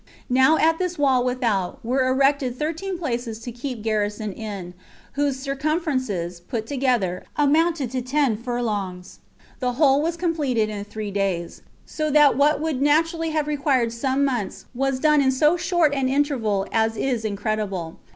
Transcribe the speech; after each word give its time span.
Now 0.31 0.57
at 0.57 0.79
this 0.79 0.97
wall 0.97 1.23
without 1.23 1.79
were 1.85 2.07
erected 2.07 2.57
thirteen 2.57 2.97
places 2.97 3.37
to 3.41 3.51
keep 3.51 3.83
garrison 3.83 4.33
in, 4.33 4.73
whose 5.13 5.39
circumferences, 5.39 6.39
put 6.39 6.65
together, 6.65 7.23
amounted 7.37 7.91
to 7.91 8.01
ten 8.01 8.35
furlongs; 8.35 9.19
the 9.59 9.73
whole 9.73 10.01
was 10.01 10.17
completed 10.17 10.69
in 10.69 10.83
three 10.85 11.11
days; 11.11 11.61
so 11.85 12.09
that 12.09 12.35
what 12.35 12.59
would 12.59 12.81
naturally 12.81 13.29
have 13.29 13.45
required 13.45 13.93
some 13.93 14.25
months 14.25 14.65
was 14.73 14.99
done 14.99 15.21
in 15.21 15.29
so 15.29 15.55
short 15.55 15.93
an 15.93 16.09
interval 16.09 16.65
as 16.73 16.97
is 16.97 17.23
incredible. 17.23 17.99